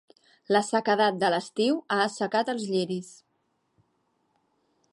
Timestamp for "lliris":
2.71-3.13